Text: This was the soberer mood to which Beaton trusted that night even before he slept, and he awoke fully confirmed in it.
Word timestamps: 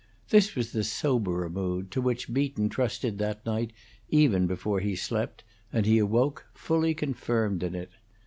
This 0.31 0.55
was 0.55 0.71
the 0.71 0.83
soberer 0.83 1.47
mood 1.47 1.91
to 1.91 2.01
which 2.01 2.33
Beaton 2.33 2.69
trusted 2.69 3.19
that 3.19 3.45
night 3.45 3.71
even 4.09 4.47
before 4.47 4.79
he 4.79 4.95
slept, 4.95 5.43
and 5.71 5.85
he 5.85 5.99
awoke 5.99 6.43
fully 6.55 6.95
confirmed 6.95 7.61
in 7.61 7.75
it. 7.75 7.91